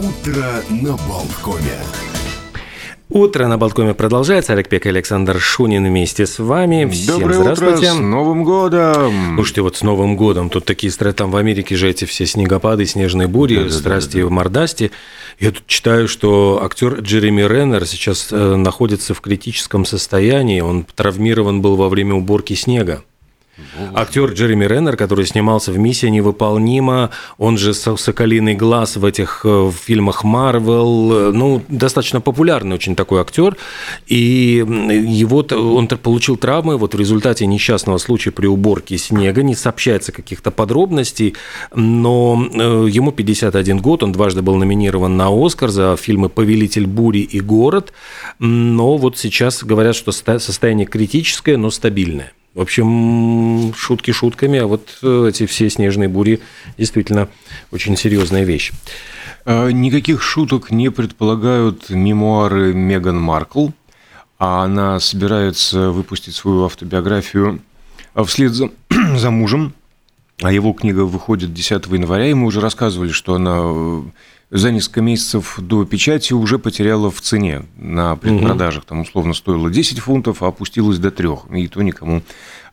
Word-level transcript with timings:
Утро 0.00 0.46
на 0.70 0.96
Болткоме. 1.06 1.76
Утро 3.10 3.48
на 3.48 3.58
Болткоме 3.58 3.92
продолжается. 3.92 4.54
Олег 4.54 4.70
Пек 4.70 4.86
и 4.86 4.88
Александр 4.88 5.38
Шунин 5.38 5.84
вместе 5.84 6.24
с 6.26 6.38
вами. 6.38 6.88
Всем 6.88 7.18
Доброе 7.18 7.40
здравствуйте. 7.40 7.76
утро, 7.88 7.96
с 7.96 7.98
Новым 7.98 8.44
годом! 8.44 9.34
Слушайте, 9.34 9.60
вот 9.60 9.76
с 9.76 9.82
Новым 9.82 10.16
годом. 10.16 10.48
Тут 10.48 10.64
такие 10.64 10.90
страсти, 10.90 11.18
там 11.18 11.30
в 11.30 11.36
Америке 11.36 11.76
же 11.76 11.86
эти 11.90 12.06
все 12.06 12.24
снегопады, 12.24 12.86
снежные 12.86 13.28
бури, 13.28 13.56
Да-да-да-да. 13.56 13.78
страсти 13.78 14.22
в 14.22 14.30
мордасти. 14.30 14.90
Я 15.38 15.50
тут 15.50 15.66
читаю, 15.66 16.08
что 16.08 16.62
актер 16.64 17.00
Джереми 17.00 17.42
Реннер 17.42 17.84
сейчас 17.84 18.28
э, 18.30 18.54
находится 18.56 19.12
в 19.12 19.20
критическом 19.20 19.84
состоянии. 19.84 20.62
Он 20.62 20.86
травмирован 20.94 21.60
был 21.60 21.76
во 21.76 21.90
время 21.90 22.14
уборки 22.14 22.54
снега. 22.54 23.02
Актер 23.94 24.32
Джереми 24.32 24.64
Реннер, 24.64 24.96
который 24.96 25.26
снимался 25.26 25.72
в 25.72 25.78
«Миссия 25.78 26.10
невыполнима», 26.10 27.10
он 27.38 27.58
же 27.58 27.74
«Со- 27.74 27.96
«Соколиный 27.96 28.54
глаз» 28.54 28.96
в 28.96 29.04
этих 29.04 29.42
э, 29.44 29.48
в 29.48 29.72
фильмах 29.72 30.24
Марвел, 30.24 31.32
ну, 31.32 31.62
достаточно 31.68 32.20
популярный 32.20 32.74
очень 32.74 32.96
такой 32.96 33.20
актер, 33.20 33.56
и 34.06 34.64
его, 34.66 35.44
он 35.50 35.88
получил 35.88 36.36
травмы 36.36 36.76
вот 36.76 36.94
в 36.94 36.98
результате 36.98 37.46
несчастного 37.46 37.98
случая 37.98 38.30
при 38.30 38.46
уборке 38.46 38.98
снега, 38.98 39.42
не 39.42 39.54
сообщается 39.54 40.12
каких-то 40.12 40.50
подробностей, 40.50 41.34
но 41.74 42.48
э, 42.52 42.86
ему 42.90 43.12
51 43.12 43.78
год, 43.78 44.02
он 44.02 44.12
дважды 44.12 44.42
был 44.42 44.56
номинирован 44.56 45.16
на 45.16 45.28
«Оскар» 45.30 45.70
за 45.70 45.96
фильмы 45.96 46.28
«Повелитель 46.28 46.86
бури» 46.86 47.20
и 47.20 47.40
«Город», 47.40 47.92
но 48.38 48.96
вот 48.96 49.18
сейчас 49.18 49.62
говорят, 49.64 49.96
что 49.96 50.12
состояние 50.12 50.86
критическое, 50.86 51.56
но 51.56 51.70
стабильное. 51.70 52.32
В 52.54 52.60
общем, 52.60 53.72
шутки 53.74 54.10
шутками, 54.10 54.58
а 54.58 54.66
вот 54.66 54.98
э, 55.02 55.26
эти 55.28 55.46
все 55.46 55.70
снежные 55.70 56.08
бури 56.08 56.40
действительно 56.76 57.28
очень 57.70 57.96
серьезная 57.96 58.42
вещь. 58.42 58.72
Э, 59.44 59.70
Никаких 59.70 60.20
шуток 60.20 60.72
не 60.72 60.90
предполагают 60.90 61.90
мемуары 61.90 62.74
Меган 62.74 63.20
Маркл, 63.20 63.68
а 64.40 64.64
она 64.64 64.98
собирается 64.98 65.90
выпустить 65.90 66.34
свою 66.34 66.64
автобиографию 66.64 67.60
э, 68.14 68.24
вслед 68.24 68.52
за, 68.52 68.70
за 69.16 69.30
мужем, 69.30 69.72
а 70.42 70.52
его 70.52 70.72
книга 70.72 71.00
выходит 71.00 71.52
10 71.52 71.86
января, 71.86 72.28
и 72.28 72.34
мы 72.34 72.46
уже 72.46 72.60
рассказывали, 72.60 73.10
что 73.10 73.34
она 73.34 73.60
э, 73.62 74.02
за 74.50 74.72
несколько 74.72 75.00
месяцев 75.00 75.58
до 75.58 75.84
печати 75.84 76.32
уже 76.32 76.58
потеряла 76.58 77.10
в 77.10 77.20
цене 77.20 77.62
на 77.76 78.16
предпродажах. 78.16 78.84
Там 78.84 79.00
условно 79.00 79.34
стоило 79.34 79.70
10 79.70 79.98
фунтов, 80.00 80.42
а 80.42 80.48
опустилась 80.48 80.98
до 80.98 81.10
3, 81.10 81.28
и 81.56 81.68
то 81.68 81.82
никому 81.82 82.22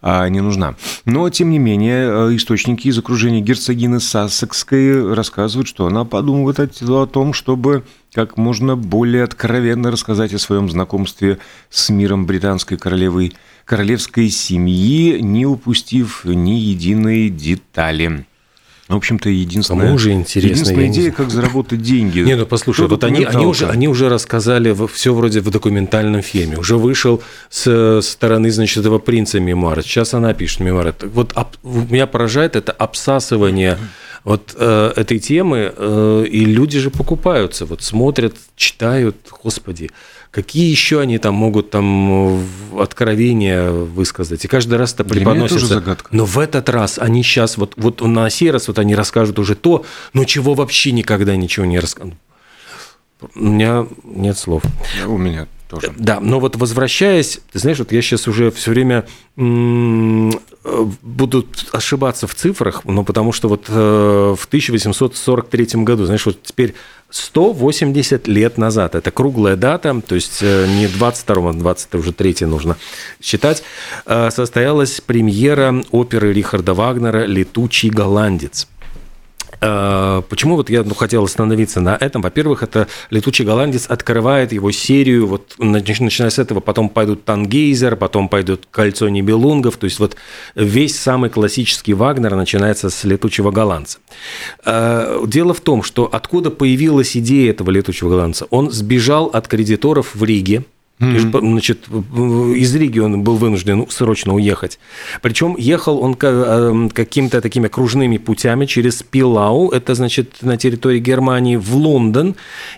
а, 0.02 0.28
не 0.30 0.42
нужна. 0.42 0.76
Но, 1.06 1.30
тем 1.30 1.50
не 1.50 1.60
менее, 1.60 2.30
э, 2.30 2.36
источники 2.36 2.88
из 2.88 2.98
окружения 2.98 3.42
герцогины 3.42 4.00
Сассекской 4.00 5.14
рассказывают, 5.14 5.68
что 5.68 5.86
она 5.86 6.06
подумывает 6.06 6.60
о 6.60 7.02
о 7.02 7.06
том, 7.06 7.34
чтобы 7.34 7.84
как 8.14 8.38
можно 8.38 8.76
более 8.76 9.24
откровенно 9.24 9.92
рассказать 9.92 10.34
о 10.34 10.40
своем 10.40 10.70
знакомстве 10.70 11.38
с 11.70 11.90
миром 11.90 12.26
британской 12.26 12.78
королевой, 12.78 13.34
королевской 13.68 14.30
семьи, 14.30 15.20
не 15.20 15.46
упустив 15.46 16.22
ни 16.24 16.52
единой 16.52 17.30
детали. 17.30 18.26
В 18.88 18.96
общем-то, 18.96 19.30
единственная, 19.30 19.88
Кому 19.88 19.98
же 19.98 20.14
интересно, 20.14 20.54
единственная 20.54 20.88
идея, 20.88 21.12
как 21.12 21.30
заработать 21.30 21.82
деньги. 21.82 22.22
Не, 22.22 22.38
ну 22.38 22.46
послушай, 22.46 22.86
Кто 22.86 22.96
вот 22.96 23.04
они, 23.04 23.26
они, 23.26 23.46
уже, 23.46 23.68
они 23.68 23.90
уже 23.90 24.08
рассказали 24.08 24.74
все 24.88 25.14
вроде 25.14 25.42
в 25.42 25.52
документальном 25.52 26.22
фильме. 26.22 26.58
Уже 26.58 26.78
вышел 26.78 27.22
с 27.50 28.00
стороны, 28.02 28.50
значит, 28.50 28.78
этого 28.78 29.00
принца 29.00 29.42
мемуара. 29.42 29.82
Сейчас 29.82 30.14
она 30.14 30.34
пишет 30.34 30.62
мемуары. 30.62 30.96
Вот 31.14 31.34
об- 31.36 31.58
меня 31.64 32.08
поражает 32.08 32.56
это 32.56 32.72
обсасывание 32.72 33.78
вот 34.24 34.56
э, 34.58 34.94
этой 34.96 35.20
темы, 35.20 35.74
э, 35.76 36.26
и 36.30 36.46
люди 36.46 36.80
же 36.80 36.90
покупаются, 36.90 37.66
вот 37.66 37.82
смотрят, 37.82 38.36
читают, 38.56 39.16
господи, 39.44 39.90
какие 40.38 40.70
еще 40.70 41.00
они 41.00 41.18
там 41.18 41.34
могут 41.34 41.72
там 41.72 42.46
откровения 42.78 43.72
высказать. 43.72 44.46
И 44.46 44.48
каждый 44.48 44.78
раз 44.78 44.94
это 44.94 45.04
преподносится. 45.04 45.98
Но 46.12 46.26
в 46.26 46.38
этот 46.38 46.70
раз 46.70 47.00
они 47.00 47.24
сейчас, 47.24 47.58
вот, 47.58 47.74
вот 47.76 48.02
на 48.02 48.30
сей 48.30 48.52
раз 48.52 48.68
вот 48.68 48.78
они 48.78 48.94
расскажут 48.94 49.40
уже 49.40 49.56
то, 49.56 49.84
но 50.14 50.26
чего 50.26 50.54
вообще 50.54 50.92
никогда 50.92 51.36
ничего 51.36 51.66
не 51.66 51.80
расскажут. 51.80 52.14
У 53.34 53.40
меня 53.40 53.88
нет 54.04 54.38
слов. 54.38 54.62
У 55.08 55.18
меня 55.18 55.48
тоже. 55.68 55.92
Да, 55.98 56.20
но 56.20 56.40
вот 56.40 56.56
возвращаясь, 56.56 57.40
ты 57.52 57.58
знаешь, 57.58 57.80
вот 57.80 57.92
я 57.92 58.04
сейчас 58.04 58.28
уже 58.28 58.52
все 58.52 58.70
время 58.70 59.08
э, 59.38 60.86
буду 61.02 61.48
ошибаться 61.72 62.28
в 62.28 62.36
цифрах, 62.36 62.86
но 62.86 63.04
потому 63.04 63.32
что 63.32 63.50
вот 63.50 63.66
э, 63.70 64.36
в 64.38 64.46
1843 64.46 65.84
году, 65.84 66.06
знаешь, 66.06 66.28
вот 66.28 66.44
теперь 66.44 66.76
180 67.10 68.28
лет 68.28 68.58
назад, 68.58 68.96
это 68.96 69.12
круглая 69.12 69.56
дата, 69.56 70.02
то 70.06 70.16
есть 70.16 70.40
э, 70.42 70.68
не 70.68 70.88
22 70.88 71.54
20 71.54 71.96
уже 71.96 72.12
3 72.12 72.46
нужно 72.46 72.78
считать, 73.22 73.64
э, 74.06 74.30
состоялась 74.30 75.00
премьера 75.00 75.84
оперы 75.92 76.34
Рихарда 76.34 76.74
Вагнера 76.74 77.26
«Летучий 77.26 77.90
голландец». 77.90 78.68
Э, 79.62 80.22
Почему 80.30 80.56
вот 80.56 80.70
я 80.70 80.84
ну, 80.84 80.94
хотел 80.94 81.24
остановиться 81.24 81.82
на 81.82 81.96
этом? 82.00 82.22
Во-первых, 82.22 82.64
это 82.64 82.88
«Летучий 83.10 83.46
голландец» 83.46 83.88
открывает 83.88 84.52
его 84.52 84.72
серию, 84.72 85.28
вот 85.28 85.56
нач- 85.60 86.04
начиная 86.04 86.30
с 86.30 86.40
этого, 86.40 86.60
потом 86.60 86.90
пойдут 86.90 87.26
«Тангейзер», 87.26 87.96
потом 87.96 88.30
пойдут 88.30 88.68
«Кольцо 88.72 89.10
небелунгов», 89.10 89.78
то 89.78 89.86
есть 89.86 90.00
вот 90.00 90.16
весь 90.56 91.00
самый 91.00 91.30
классический 91.30 91.94
Вагнер 91.94 92.36
начинается 92.36 92.90
с 92.90 93.04
«Летучего 93.04 93.52
голландца». 93.52 94.00
Э, 94.66 95.24
Дело 95.28 95.54
в 95.54 95.62
том, 95.62 95.84
что 95.84 96.06
откуда 96.12 96.52
появилась 96.52 97.16
идея 97.18 97.52
этого 97.52 97.72
«Летучего 97.72 98.10
голландца»? 98.10 98.48
Он 98.50 98.72
сбежал 98.72 99.26
от 99.28 99.48
кредиторов 99.48 100.16
в 100.16 100.24
Риге, 100.24 100.64
ж, 101.00 101.26
Значит, 101.32 101.88
из 102.56 102.76
Риги 102.76 103.00
он 103.00 103.22
был 103.24 103.36
вынужден 103.36 103.86
срочно 103.90 104.34
уехать. 104.34 104.80
Причем 105.22 105.56
ехал 105.58 106.00
он 106.00 106.16
ка- 106.16 106.72
э, 106.74 106.90
какими-то 106.94 107.42
такими 107.42 107.68
кружными 107.68 108.18
путями 108.18 108.66
через 108.66 109.04
Пилау, 109.04 109.70
это 109.70 109.94
значит 109.96 110.38
на 110.42 110.58
территории 110.58 111.00
Германии, 111.00 111.56
в 111.56 111.76
Лондон, 111.76 112.36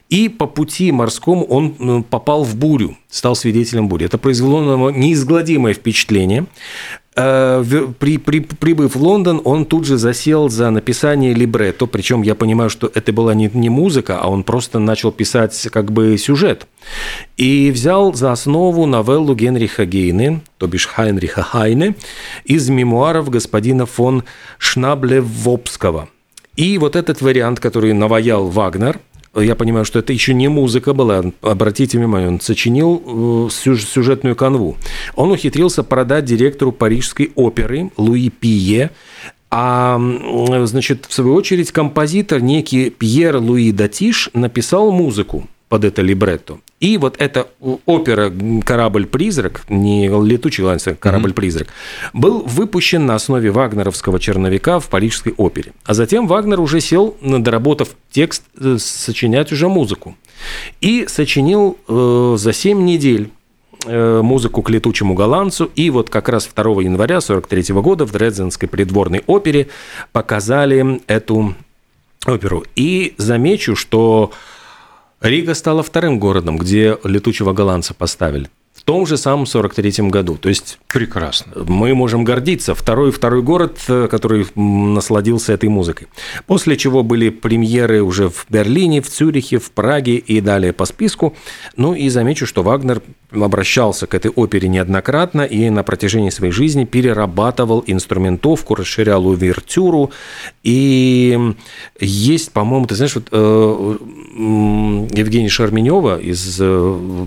и 0.10 0.28
по 0.30 0.48
пути 0.48 0.92
морскому 0.92 1.46
он 1.46 1.76
м, 1.80 2.04
попал 2.04 2.44
в 2.44 2.56
бурю, 2.56 2.98
стал 3.10 3.36
свидетелем 3.36 3.88
бури. 3.88 4.06
Это 4.06 4.18
произвело 4.18 4.62
на 4.62 4.74
него 4.76 4.92
неизгладимое 4.92 5.74
впечатление. 5.74 6.46
Э, 7.22 7.64
При, 8.00 8.18
при- 8.18 8.40
прибыв 8.40 8.96
в 8.96 9.02
Лондон, 9.04 9.42
он 9.44 9.66
тут 9.66 9.86
же 9.86 9.98
засел 9.98 10.50
за 10.50 10.70
написание 10.70 11.34
либретто, 11.34 11.86
причем 11.86 12.22
я 12.22 12.34
понимаю, 12.34 12.70
что 12.70 12.90
это 12.94 13.12
была 13.12 13.34
не, 13.34 13.50
не 13.54 13.70
музыка, 13.70 14.20
а 14.22 14.30
он 14.30 14.44
просто 14.44 14.80
начал 14.80 15.12
писать 15.12 15.68
как 15.72 15.92
бы 15.92 16.18
сюжет. 16.18 16.68
И 17.36 17.72
взял 17.72 18.14
за 18.14 18.32
основу 18.32 18.86
новеллу 18.86 19.36
Генриха 19.36 19.86
Гейне, 19.86 20.40
то 20.58 20.68
бишь 20.68 20.88
Хайнриха 20.88 21.42
Хайне, 21.44 21.96
из 22.46 22.70
мемуаров 22.70 23.30
господина 23.30 23.86
фон 23.86 24.24
Шнаблевопского. 24.58 26.08
И 26.56 26.78
вот 26.78 26.96
этот 26.96 27.22
вариант, 27.22 27.60
который 27.60 27.94
наваял 27.94 28.48
Вагнер, 28.48 29.00
я 29.36 29.56
понимаю, 29.56 29.86
что 29.86 30.00
это 30.00 30.12
еще 30.14 30.34
не 30.34 30.48
музыка 30.48 30.94
была. 30.94 31.24
Обратите 31.42 31.98
внимание, 31.98 32.30
он 32.30 32.40
сочинил 32.42 33.02
э, 33.06 33.50
сюж- 33.52 33.86
сюжетную 33.86 34.36
канву. 34.36 34.78
Он 35.16 35.32
ухитрился 35.32 35.84
продать 35.84 36.26
директору 36.26 36.72
Парижской 36.72 37.32
оперы 37.36 37.92
Луи 37.98 38.30
Пие, 38.30 38.92
а, 39.52 39.96
м, 39.98 40.68
значит, 40.68 41.06
в 41.08 41.14
свою 41.14 41.34
очередь, 41.34 41.72
композитор, 41.72 42.42
некий 42.42 42.90
Пьер 42.90 43.38
Луи 43.38 43.72
Датиш, 43.72 44.30
написал 44.34 44.92
музыку 44.92 45.48
под 45.70 45.86
это 45.86 46.02
либретто. 46.02 46.58
И 46.80 46.98
вот 46.98 47.16
эта 47.20 47.48
опера 47.86 48.34
«Корабль-призрак», 48.66 49.62
не 49.70 50.08
«Летучий 50.08 50.64
голландец», 50.64 50.88
а 50.88 50.96
«Корабль-призрак», 50.96 51.68
был 52.12 52.42
выпущен 52.42 53.06
на 53.06 53.16
основе 53.16 53.52
вагнеровского 53.52 54.20
черновика 54.20 54.80
в 54.80 54.90
Парижской 54.90 55.34
опере. 55.38 55.74
А 55.86 55.94
затем 55.94 56.28
Вагнер 56.28 56.60
уже 56.60 56.82
сел, 56.82 57.16
доработав 57.22 57.90
текст, 58.12 58.44
э, 58.60 58.78
сочинять 58.80 59.52
уже 59.52 59.70
музыку. 59.70 60.16
И 60.82 61.06
сочинил 61.08 61.78
э, 61.88 62.36
за 62.38 62.52
7 62.52 62.84
недель 62.84 63.30
э, 63.86 64.22
музыку 64.24 64.64
к 64.64 64.70
«Летучему 64.72 65.14
голландцу». 65.14 65.70
И 65.76 65.92
вот 65.92 66.10
как 66.10 66.30
раз 66.30 66.50
2 66.52 66.64
января 66.82 67.18
1943 67.18 67.76
года 67.76 68.06
в 68.06 68.12
Дрезденской 68.12 68.68
придворной 68.68 69.24
опере 69.28 69.68
показали 70.14 71.02
эту 71.06 71.54
оперу. 72.26 72.64
И 72.76 73.14
замечу, 73.18 73.76
что 73.76 74.32
Рига 75.22 75.54
стала 75.54 75.84
вторым 75.84 76.18
городом, 76.20 76.58
где 76.58 76.98
«Летучего 77.04 77.52
голландца» 77.52 77.94
поставили. 77.94 78.50
В 78.74 78.84
том 78.84 79.06
же 79.06 79.18
самом 79.18 79.46
43 79.46 80.10
году. 80.10 80.38
То 80.38 80.48
есть 80.48 80.80
Прекрасно. 80.88 81.66
мы 81.68 81.94
можем 81.94 82.24
гордиться. 82.24 82.74
Второй, 82.74 83.12
второй 83.12 83.44
город, 83.44 83.78
э, 83.90 84.08
который 84.10 84.48
насладился 84.56 85.52
этой 85.52 85.68
музыкой. 85.68 86.08
После 86.48 86.78
чего 86.78 87.04
были 87.04 87.30
премьеры 87.30 88.02
уже 88.02 88.30
в 88.30 88.46
Берлине, 88.50 89.02
в 89.02 89.10
Цюрихе, 89.10 89.60
в 89.60 89.72
Праге 89.72 90.16
и 90.16 90.40
далее 90.40 90.72
по 90.72 90.86
списку. 90.86 91.36
Ну 91.76 91.94
и 91.94 92.08
замечу, 92.08 92.46
что 92.46 92.64
Вагнер 92.64 93.02
обращался 93.32 94.08
к 94.08 94.16
этой 94.16 94.32
опере 94.32 94.68
неоднократно 94.68 95.44
и 95.44 95.70
на 95.70 95.84
протяжении 95.84 96.30
своей 96.30 96.52
жизни 96.52 96.86
перерабатывал 96.86 97.84
инструментовку, 97.86 98.76
расширял 98.76 99.28
увертюру. 99.28 100.12
И 100.64 101.54
есть, 102.00 102.52
по-моему, 102.52 102.88
ты 102.88 102.96
знаешь, 102.96 103.16
вот, 103.16 103.28
э, 103.32 103.98
Евгения 105.12 105.50
Шарменева 105.50 106.20
из 106.20 106.58
э, 106.60 107.26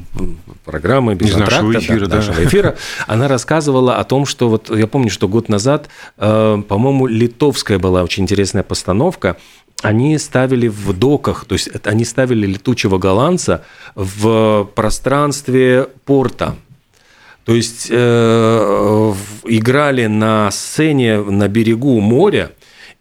программы 0.65 1.15
«Без 1.15 1.31
из 1.31 1.37
нашего 1.37 1.79
эфира, 1.79 2.07
да, 2.07 2.17
нашего 2.17 2.45
эфира, 2.45 2.77
она 3.07 3.29
рассказывала 3.29 3.97
о 3.97 4.05
том, 4.05 4.27
что 4.27 4.49
вот 4.49 4.77
я 4.77 4.87
помню, 4.87 5.11
что 5.11 5.29
год 5.29 5.49
назад, 5.49 5.89
э, 6.19 6.63
по-моему, 6.69 7.07
литовская 7.07 7.79
была 7.79 8.03
очень 8.03 8.25
интересная 8.25 8.65
постановка, 8.65 9.37
они 9.83 10.17
ставили 10.19 10.69
в 10.69 10.93
доках, 10.93 11.45
то 11.45 11.55
есть 11.55 11.69
они 11.85 12.05
ставили 12.05 12.47
летучего 12.47 12.99
голландца 12.99 13.65
в 13.95 14.65
пространстве 14.75 15.89
порта. 16.05 16.57
То 17.45 17.55
есть 17.55 17.89
э, 17.91 19.15
играли 19.45 20.07
на 20.07 20.51
сцене 20.53 21.21
на 21.21 21.49
берегу 21.49 22.01
моря, 22.01 22.53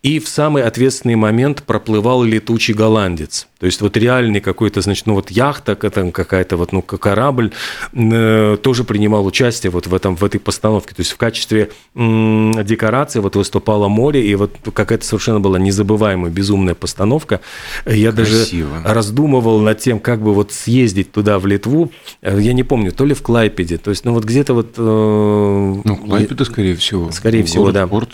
и 0.02 0.20
в 0.20 0.28
самый 0.28 0.64
ответственный 0.64 1.16
момент 1.16 1.62
проплывал 1.64 2.24
летучий 2.24 2.74
голландец. 2.74 3.48
То 3.62 3.68
есть 3.68 3.80
вот 3.80 3.96
реальный 3.96 4.42
какой-то, 4.42 4.82
значит, 4.82 5.06
ну 5.06 5.14
вот 5.14 5.30
яхта, 5.30 5.76
какая-то 5.76 6.58
вот, 6.58 6.72
ну, 6.72 6.82
корабль 6.82 7.52
э, 7.94 8.58
тоже 8.60 8.84
принимал 8.84 9.24
участие 9.24 9.70
вот 9.70 9.86
в, 9.86 9.94
этом, 9.94 10.16
в 10.16 10.24
этой 10.24 10.40
постановке. 10.40 10.96
То 10.96 11.02
есть 11.02 11.12
в 11.12 11.18
качестве 11.18 11.70
м, 11.94 12.54
декорации 12.66 13.20
вот 13.20 13.36
выступало 13.36 13.88
море, 13.88 14.26
и 14.26 14.34
вот 14.34 14.52
какая-то 14.74 15.06
совершенно 15.06 15.40
была 15.40 15.60
незабываемая, 15.60 16.32
безумная 16.32 16.74
постановка. 16.74 17.40
Я 17.86 18.12
Красиво. 18.12 18.80
даже 18.82 18.94
раздумывал 18.96 19.60
над 19.60 19.78
тем, 19.78 20.00
как 20.00 20.24
бы 20.24 20.34
вот 20.34 20.52
съездить 20.52 21.12
туда, 21.12 21.38
в 21.38 21.46
Литву. 21.46 21.92
Э, 22.24 22.40
я 22.42 22.54
не 22.54 22.64
помню, 22.64 22.92
то 22.92 23.06
ли 23.06 23.14
в 23.14 23.22
Клайпеде, 23.22 23.78
то 23.78 23.92
есть, 23.92 24.06
ну 24.06 24.14
вот 24.14 24.24
где-то 24.24 24.56
вот... 24.56 24.74
Э, 24.76 25.82
ну, 25.86 25.98
Клайпеда, 25.98 26.46
скорее 26.46 26.76
всего. 26.76 27.12
Скорее 27.12 27.44
всего, 27.44 27.66
Город, 27.66 27.76
да. 27.76 27.86
Порт, 27.86 28.10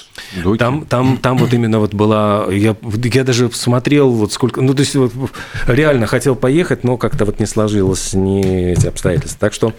там, 0.60 0.86
там, 0.86 1.16
там 1.16 1.38
вот 1.38 1.54
именно 1.54 1.80
вот 1.80 1.94
была... 1.94 2.48
Я, 2.52 2.76
я 2.84 3.24
даже 3.24 3.50
смотрел 3.52 4.10
вот 4.10 4.34
сколько... 4.34 4.60
Ну, 4.60 4.74
то 4.74 4.82
есть 4.82 4.94
вот 4.96 5.14
реально 5.68 6.08
хотел 6.08 6.36
поехать, 6.36 6.84
но 6.84 6.98
как-то 6.98 7.26
вот 7.26 7.40
не 7.40 7.46
сложилось 7.46 8.14
ни 8.14 8.72
эти 8.72 8.88
обстоятельства. 8.88 9.40
Так 9.40 9.54
что... 9.54 9.74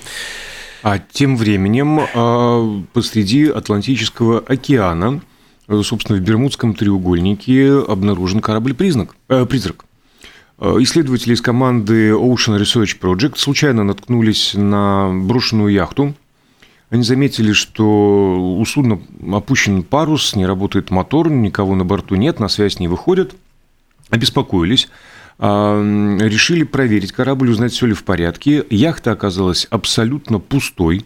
А 0.83 0.99
тем 0.99 1.37
временем 1.37 2.01
а, 2.15 2.83
посреди 2.93 3.49
Атлантического 3.49 4.39
океана, 4.47 5.21
собственно, 5.83 6.19
в 6.19 6.23
Бермудском 6.23 6.75
треугольнике 6.75 7.81
обнаружен 7.81 8.41
корабль-призрак. 8.41 9.17
Э, 9.29 9.45
призрак. 9.45 9.85
А, 10.59 10.77
исследователи 10.81 11.35
из 11.35 11.41
команды 11.41 12.11
Ocean 12.11 12.61
Research 12.61 12.99
Project 13.01 13.39
случайно 13.39 13.85
наткнулись 13.85 14.55
на 14.55 15.11
брошенную 15.13 15.73
яхту. 15.73 16.15
Они 16.91 17.03
заметили, 17.03 17.53
что 17.53 18.57
у 18.59 18.65
судна 18.65 19.01
опущен 19.31 19.83
парус, 19.83 20.35
не 20.35 20.47
работает 20.47 20.91
мотор, 20.91 21.31
никого 21.31 21.75
на 21.75 21.85
борту 21.85 22.15
нет, 22.15 22.41
на 22.41 22.49
связь 22.49 22.79
не 22.79 22.89
выходят. 22.89 23.35
Обеспокоились. 24.09 24.89
Решили 25.39 26.65
проверить 26.65 27.13
корабль, 27.13 27.51
узнать, 27.51 27.73
все 27.73 27.87
ли 27.87 27.95
в 27.95 28.03
порядке. 28.03 28.65
Яхта 28.71 29.13
оказалась 29.13 29.67
абсолютно 29.71 30.41
пустой. 30.41 31.05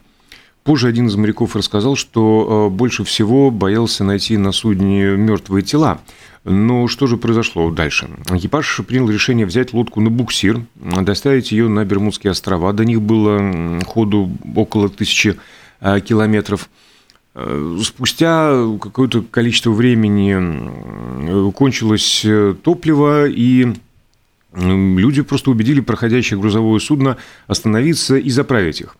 Позже 0.64 0.86
один 0.88 1.08
из 1.08 1.16
моряков 1.16 1.56
рассказал, 1.56 1.96
что 1.96 2.68
а, 2.68 2.70
больше 2.70 3.02
всего 3.02 3.50
боялся 3.50 4.04
найти 4.04 4.36
на 4.36 4.52
судне 4.52 5.16
мертвые 5.16 5.64
тела. 5.64 6.00
Но 6.44 6.86
что 6.86 7.08
же 7.08 7.16
произошло 7.16 7.70
дальше? 7.70 8.08
Экипаж 8.30 8.80
принял 8.86 9.10
решение 9.10 9.44
взять 9.44 9.72
лодку 9.72 10.00
на 10.00 10.08
буксир, 10.08 10.60
доставить 10.74 11.50
ее 11.50 11.68
на 11.68 11.84
Бермудские 11.84 12.30
острова. 12.30 12.72
До 12.72 12.84
них 12.84 13.02
было 13.02 13.80
ходу 13.86 14.30
около 14.54 14.88
тысячи 14.88 15.36
а, 15.80 16.00
километров. 16.00 16.68
Спустя 17.82 18.52
какое-то 18.78 19.22
количество 19.22 19.70
времени 19.70 21.50
кончилось 21.52 22.22
э, 22.26 22.54
топливо, 22.62 23.26
и 23.26 23.72
люди 24.54 25.22
просто 25.22 25.50
убедили 25.50 25.80
проходящее 25.80 26.38
грузовое 26.38 26.78
судно 26.80 27.16
остановиться 27.46 28.16
и 28.16 28.30
заправить 28.30 28.80
их. 28.80 28.96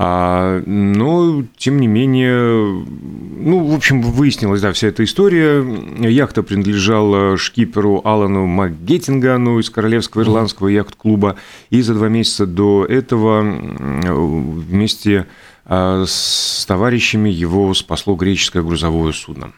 А, 0.00 0.62
но, 0.64 1.42
тем 1.56 1.80
не 1.80 1.88
менее, 1.88 2.84
ну, 2.86 3.66
в 3.66 3.74
общем, 3.74 4.00
выяснилась, 4.00 4.60
да, 4.60 4.72
вся 4.72 4.86
эта 4.86 5.02
история. 5.02 5.60
Яхта 6.08 6.44
принадлежала 6.44 7.36
шкиперу 7.36 8.02
Алану 8.04 8.46
МакГеттингану 8.46 9.58
из 9.58 9.70
Королевского 9.70 10.22
ирландского 10.22 10.68
яхт-клуба. 10.68 11.34
И 11.70 11.82
за 11.82 11.94
два 11.94 12.08
месяца 12.08 12.46
до 12.46 12.84
этого 12.84 13.40
вместе 13.40 15.26
а, 15.64 16.04
с 16.06 16.64
товарищами 16.68 17.28
его 17.28 17.74
спасло 17.74 18.14
греческое 18.14 18.62
грузовое 18.62 19.12
судно. 19.12 19.52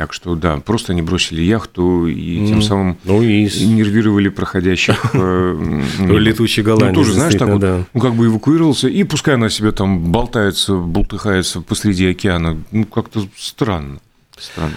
Так 0.00 0.14
что, 0.14 0.34
да, 0.34 0.56
просто 0.56 0.92
они 0.92 1.02
бросили 1.02 1.42
яхту 1.42 2.06
и 2.06 2.46
тем 2.48 2.62
самым 2.62 2.96
ну, 3.04 3.20
и... 3.20 3.42
нервировали 3.66 4.30
проходящих. 4.30 5.14
Летучий 5.14 6.62
голландец. 6.62 6.96
Ну, 6.96 7.02
тоже, 7.02 7.12
знаешь, 7.12 7.34
так 7.34 7.50
вот, 7.50 7.62
ну, 7.92 8.00
как 8.00 8.14
бы 8.14 8.24
эвакуировался, 8.24 8.88
и 8.88 9.04
пускай 9.04 9.34
она 9.34 9.50
себе 9.50 9.72
там 9.72 10.10
болтается, 10.10 10.74
болтыхается 10.74 11.60
посреди 11.60 12.06
океана. 12.06 12.56
Ну, 12.72 12.86
как-то 12.86 13.28
странно. 13.36 13.98
Странно. 14.38 14.76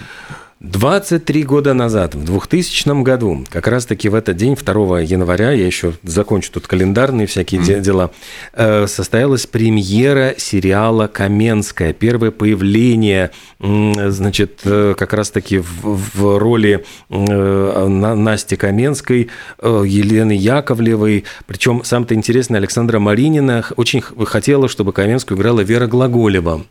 23 0.64 1.42
года 1.42 1.74
назад, 1.74 2.14
в 2.14 2.24
2000 2.24 3.02
году, 3.02 3.44
как 3.50 3.66
раз-таки 3.68 4.08
в 4.08 4.14
этот 4.14 4.38
день, 4.38 4.56
2 4.56 5.00
января, 5.00 5.50
я 5.52 5.66
еще 5.66 5.92
закончу 6.02 6.52
тут 6.52 6.66
календарные 6.66 7.26
всякие 7.26 7.60
mm. 7.60 7.80
дела, 7.80 8.10
э, 8.54 8.86
состоялась 8.86 9.46
премьера 9.46 10.34
сериала 10.38 11.06
«Каменская». 11.06 11.92
Первое 11.92 12.30
появление, 12.30 13.30
значит, 13.60 14.60
э, 14.64 14.94
как 14.96 15.12
раз-таки 15.12 15.58
в, 15.58 16.00
в 16.14 16.38
роли 16.38 16.84
э, 17.10 17.86
Насти 17.86 18.56
Каменской, 18.56 19.28
Елены 19.62 20.32
Яковлевой. 20.32 21.24
Причем, 21.46 21.84
самое 21.84 22.14
интересное, 22.14 22.58
Александра 22.58 22.98
Маринина 22.98 23.66
очень 23.76 24.00
хотела, 24.00 24.68
чтобы 24.68 24.94
Каменскую 24.94 25.36
играла 25.36 25.60
Вера 25.60 25.86
Глаголева 25.86 26.64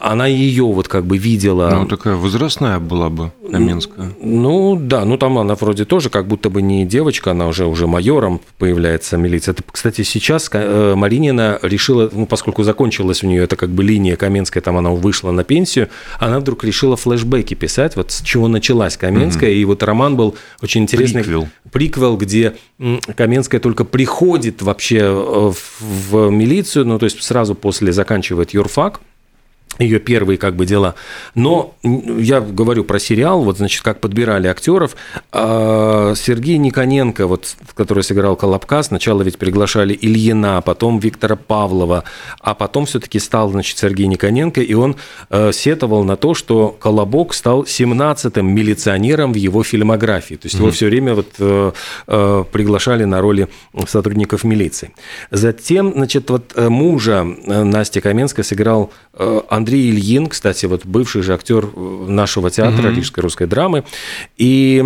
она 0.00 0.26
ее 0.26 0.64
вот 0.64 0.88
как 0.88 1.06
бы 1.06 1.18
видела. 1.18 1.70
Ну, 1.70 1.86
такая 1.86 2.16
возрастная 2.16 2.78
была 2.78 3.10
бы 3.10 3.32
Каменская. 3.50 4.12
Ну, 4.20 4.76
да, 4.76 5.04
ну 5.04 5.16
там 5.16 5.38
она 5.38 5.54
вроде 5.54 5.84
тоже 5.84 6.10
как 6.10 6.26
будто 6.26 6.50
бы 6.50 6.62
не 6.62 6.84
девочка, 6.84 7.30
она 7.30 7.46
уже, 7.46 7.66
уже 7.66 7.86
майором 7.86 8.40
появляется 8.58 9.16
милиция. 9.16 9.52
Это, 9.52 9.62
кстати, 9.70 10.02
сейчас 10.02 10.50
э, 10.52 10.94
Маринина 10.96 11.58
решила, 11.62 12.10
ну, 12.12 12.26
поскольку 12.26 12.64
закончилась 12.64 13.22
у 13.22 13.28
нее 13.28 13.44
это 13.44 13.56
как 13.56 13.70
бы 13.70 13.84
линия 13.84 14.16
Каменская, 14.16 14.62
там 14.62 14.76
она 14.76 14.90
вышла 14.90 15.30
на 15.30 15.44
пенсию, 15.44 15.88
она 16.18 16.40
вдруг 16.40 16.64
решила 16.64 16.96
флешбеки 16.96 17.54
писать, 17.54 17.96
вот 17.96 18.10
с 18.10 18.22
чего 18.22 18.48
началась 18.48 18.96
Каменская, 18.96 19.50
угу. 19.50 19.58
и 19.58 19.64
вот 19.64 19.82
роман 19.82 20.16
был 20.16 20.34
очень 20.60 20.82
интересный. 20.82 21.22
Приквел. 21.22 21.48
Приквел, 21.70 22.16
где 22.16 22.54
Каменская 23.16 23.60
только 23.60 23.84
приходит 23.84 24.60
вообще 24.62 24.98
э, 25.02 25.52
в 25.80 26.30
милицию, 26.30 26.86
ну, 26.86 26.98
то 26.98 27.04
есть 27.04 27.22
сразу 27.22 27.54
после 27.54 27.92
заканчивает 27.92 28.50
юрфак, 28.54 29.00
ее 29.78 29.98
первые 29.98 30.38
как 30.38 30.56
бы 30.56 30.66
дела. 30.66 30.94
Но 31.34 31.74
я 31.82 32.40
говорю 32.40 32.84
про 32.84 32.98
сериал, 32.98 33.42
вот, 33.42 33.58
значит, 33.58 33.82
как 33.82 34.00
подбирали 34.00 34.46
актеров. 34.46 34.96
А, 35.32 36.14
Сергей 36.14 36.58
Никоненко, 36.58 37.26
вот, 37.26 37.56
который 37.74 38.02
сыграл 38.04 38.36
Колобка, 38.36 38.82
сначала 38.82 39.22
ведь 39.22 39.38
приглашали 39.38 39.98
Ильина, 40.00 40.60
потом 40.62 40.98
Виктора 40.98 41.36
Павлова, 41.36 42.04
а 42.40 42.54
потом 42.54 42.86
все-таки 42.86 43.18
стал, 43.18 43.50
значит, 43.50 43.78
Сергей 43.78 44.06
Никоненко, 44.06 44.60
и 44.60 44.74
он 44.74 44.96
э, 45.30 45.52
сетовал 45.52 46.04
на 46.04 46.16
то, 46.16 46.34
что 46.34 46.76
Колобок 46.80 47.34
стал 47.34 47.64
17-м 47.64 48.46
милиционером 48.46 49.32
в 49.32 49.36
его 49.36 49.62
фильмографии. 49.62 50.36
То 50.36 50.46
есть 50.46 50.56
его 50.56 50.70
все 50.70 50.86
время 50.86 51.14
вот 51.14 51.28
э, 51.38 51.72
э, 52.06 52.44
приглашали 52.52 53.04
на 53.04 53.20
роли 53.20 53.48
сотрудников 53.86 54.44
милиции. 54.44 54.92
Затем, 55.30 55.92
значит, 55.94 56.30
вот 56.30 56.54
мужа 56.56 57.24
Насти 57.24 58.00
Каменской 58.00 58.44
сыграл 58.44 58.92
Андрей 59.48 59.63
Ильин, 59.72 60.26
кстати, 60.26 60.66
вот 60.66 60.84
бывший 60.84 61.22
же 61.22 61.34
актер 61.34 61.68
нашего 61.76 62.50
театра 62.50 62.88
угу. 62.88 62.96
Рижской 62.96 63.22
русской 63.22 63.46
драмы, 63.46 63.84
и 64.36 64.80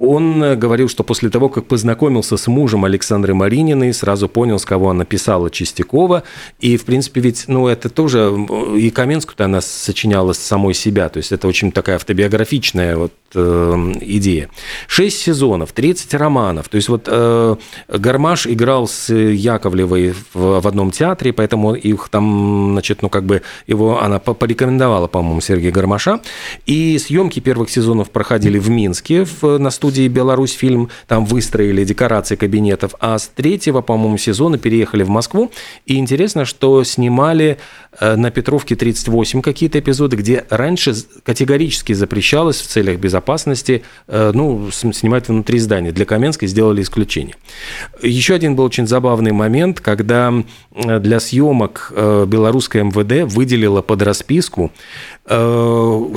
он 0.00 0.58
говорил, 0.58 0.88
что 0.88 1.04
после 1.04 1.30
того, 1.30 1.48
как 1.48 1.66
познакомился 1.66 2.36
с 2.36 2.46
мужем 2.46 2.84
Александры 2.84 3.34
Марининой, 3.34 3.92
сразу 3.92 4.28
понял, 4.28 4.58
с 4.58 4.64
кого 4.64 4.90
она 4.90 5.04
писала 5.04 5.50
Чистякова, 5.50 6.22
и, 6.60 6.76
в 6.76 6.84
принципе, 6.84 7.20
ведь, 7.20 7.44
ну, 7.48 7.68
это 7.68 7.88
тоже, 7.88 8.32
и 8.76 8.90
Каменскую-то 8.90 9.44
она 9.44 9.60
сочиняла 9.60 10.32
с 10.32 10.38
самой 10.38 10.74
себя, 10.74 11.08
то 11.08 11.18
есть 11.18 11.32
это 11.32 11.48
очень 11.48 11.72
такая 11.72 11.96
автобиографичная 11.96 12.96
вот 12.96 13.12
э, 13.34 13.92
идея. 14.00 14.48
Шесть 14.86 15.20
сезонов, 15.20 15.72
30 15.72 16.12
романов, 16.14 16.68
то 16.68 16.76
есть 16.76 16.88
вот 16.88 17.04
э, 17.06 17.56
Гармаш 17.88 18.46
играл 18.46 18.88
с 18.88 19.12
Яковлевой 19.12 20.14
в, 20.32 20.60
в 20.60 20.66
одном 20.66 20.90
театре, 20.90 21.32
поэтому 21.32 21.74
их 21.74 22.08
там, 22.08 22.72
значит, 22.72 23.02
ну, 23.02 23.08
как 23.08 23.24
бы 23.24 23.42
его 23.66 24.01
она 24.02 24.18
порекомендовала, 24.18 25.06
по-моему, 25.06 25.40
Сергея 25.40 25.70
Гармаша. 25.70 26.20
И 26.66 26.98
съемки 26.98 27.38
первых 27.38 27.70
сезонов 27.70 28.10
проходили 28.10 28.58
в 28.58 28.68
Минске 28.68 29.24
в, 29.24 29.58
на 29.58 29.70
студии 29.70 30.08
«Беларусь 30.08 30.52
фильм». 30.52 30.90
Там 31.06 31.24
выстроили 31.24 31.84
декорации 31.84 32.34
кабинетов. 32.34 32.94
А 32.98 33.16
с 33.16 33.28
третьего, 33.28 33.80
по-моему, 33.80 34.18
сезона 34.18 34.58
переехали 34.58 35.04
в 35.04 35.08
Москву. 35.08 35.52
И 35.86 35.98
интересно, 35.98 36.44
что 36.44 36.82
снимали 36.82 37.58
э, 38.00 38.16
на 38.16 38.32
Петровке 38.32 38.74
38 38.74 39.40
какие-то 39.40 39.78
эпизоды, 39.78 40.16
где 40.16 40.46
раньше 40.50 40.94
категорически 41.22 41.92
запрещалось 41.92 42.60
в 42.60 42.66
целях 42.66 42.98
безопасности 42.98 43.84
э, 44.08 44.32
ну, 44.34 44.68
снимать 44.72 45.28
внутри 45.28 45.60
здания. 45.60 45.92
Для 45.92 46.06
Каменской 46.06 46.48
сделали 46.48 46.82
исключение. 46.82 47.36
Еще 48.02 48.34
один 48.34 48.56
был 48.56 48.64
очень 48.64 48.88
забавный 48.88 49.32
момент, 49.32 49.80
когда 49.80 50.34
для 50.72 51.20
съемок 51.20 51.92
белорусская 51.94 52.82
МВД 52.82 53.32
выделила 53.32 53.82
под 53.92 54.02
расписку 54.02 54.70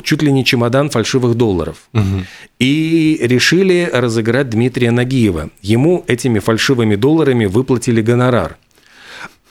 чуть 0.02 0.22
ли 0.22 0.32
не 0.32 0.44
чемодан 0.46 0.88
фальшивых 0.88 1.34
долларов. 1.34 1.76
Угу. 1.92 2.24
И 2.58 3.18
решили 3.20 3.90
разыграть 3.92 4.48
Дмитрия 4.48 4.90
Нагиева. 4.90 5.50
Ему 5.60 6.02
этими 6.06 6.38
фальшивыми 6.38 6.96
долларами 6.96 7.44
выплатили 7.44 8.00
гонорар. 8.00 8.56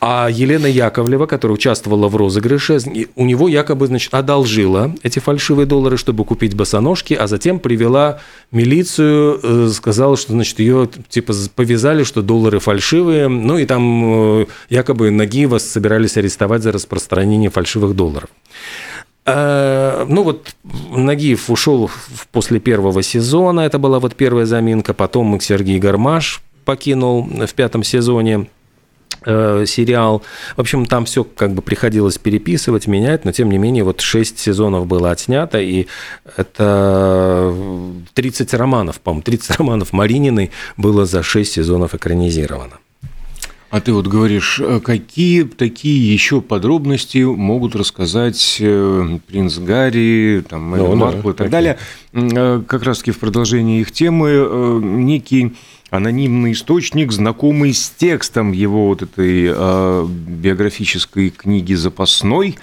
А 0.01 0.27
Елена 0.29 0.67
Яковлева, 0.67 1.25
которая 1.25 1.55
участвовала 1.55 2.09
в 2.09 2.15
розыгрыше, 2.15 2.79
у 3.15 3.25
него 3.25 3.47
якобы 3.47 3.87
значит, 3.87 4.13
одолжила 4.13 4.93
эти 5.03 5.19
фальшивые 5.19 5.65
доллары, 5.65 5.97
чтобы 5.97 6.25
купить 6.25 6.53
босоножки, 6.53 7.13
а 7.13 7.27
затем 7.27 7.59
привела 7.59 8.19
милицию, 8.51 9.39
э, 9.41 9.69
сказала, 9.69 10.17
что 10.17 10.33
значит, 10.33 10.59
ее 10.59 10.89
типа 11.07 11.33
повязали, 11.55 12.03
что 12.03 12.21
доллары 12.21 12.59
фальшивые. 12.59 13.29
Ну 13.29 13.57
и 13.57 13.65
там 13.65 14.41
э, 14.41 14.45
якобы 14.69 15.11
Нагиева 15.11 15.59
собирались 15.59 16.17
арестовать 16.17 16.61
за 16.61 16.73
распространение 16.73 17.49
фальшивых 17.49 17.95
долларов. 17.95 18.29
Э, 19.25 20.05
ну 20.09 20.23
вот 20.23 20.55
Нагиев 20.91 21.49
ушел 21.49 21.89
после 22.33 22.59
первого 22.59 23.01
сезона, 23.01 23.61
это 23.61 23.79
была 23.79 23.99
вот 23.99 24.13
первая 24.15 24.45
заминка, 24.45 24.93
потом 24.93 25.39
Сергей 25.39 25.79
Гармаш 25.79 26.41
покинул 26.65 27.23
в 27.23 27.53
пятом 27.53 27.83
сезоне 27.83 28.47
сериал. 29.25 30.23
В 30.55 30.61
общем, 30.61 30.85
там 30.85 31.05
все 31.05 31.23
как 31.23 31.53
бы 31.53 31.61
приходилось 31.61 32.17
переписывать, 32.17 32.87
менять, 32.87 33.25
но 33.25 33.31
тем 33.31 33.49
не 33.49 33.57
менее 33.57 33.83
вот 33.83 34.01
6 34.01 34.37
сезонов 34.37 34.87
было 34.87 35.11
отснято, 35.11 35.59
и 35.59 35.87
это 36.37 37.53
30 38.13 38.53
романов, 38.53 38.99
по-моему, 38.99 39.23
30 39.23 39.51
романов 39.57 39.93
Марининой 39.93 40.51
было 40.77 41.05
за 41.05 41.23
6 41.23 41.51
сезонов 41.51 41.95
экранизировано. 41.95 42.79
А 43.71 43.81
ты 43.81 43.91
вот 43.91 44.07
говоришь, 44.07 44.61
э, 44.63 44.79
какие 44.79 45.43
такие 45.43 46.13
еще 46.13 46.39
подробности 46.39 47.17
могут 47.23 47.75
рассказать 47.75 48.57
э, 48.61 49.19
принц 49.27 49.57
Гарри, 49.57 50.45
там, 50.47 50.63
Мэган 50.63 50.91
ну, 50.91 50.95
Маркл 50.95 51.23
да, 51.23 51.29
и 51.29 51.33
так 51.33 51.49
такие. 51.49 51.77
далее? 52.13 52.63
Как 52.67 52.83
раз-таки 52.83 53.11
в 53.11 53.19
продолжении 53.19 53.81
их 53.81 53.91
темы 53.91 54.79
некий 54.81 55.55
анонимный 55.89 56.53
источник, 56.53 57.11
знакомый 57.11 57.73
с 57.73 57.89
текстом 57.89 58.51
его 58.51 58.87
вот 58.87 59.03
этой 59.03 59.51
э, 59.53 60.07
биографической 60.07 61.29
книги 61.29 61.73
запасной, 61.73 62.57